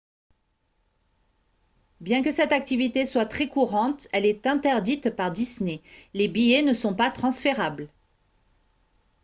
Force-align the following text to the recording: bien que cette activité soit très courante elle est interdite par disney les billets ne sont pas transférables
bien 1.99 2.23
que 2.23 2.31
cette 2.31 2.53
activité 2.53 3.05
soit 3.05 3.27
très 3.27 3.47
courante 3.47 4.07
elle 4.13 4.25
est 4.25 4.47
interdite 4.47 5.11
par 5.15 5.29
disney 5.31 5.79
les 6.15 6.27
billets 6.27 6.63
ne 6.63 6.73
sont 6.73 6.95
pas 6.95 7.11
transférables 7.11 7.87